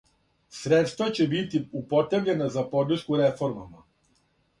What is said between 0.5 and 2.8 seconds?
Средства ће бити употребљена за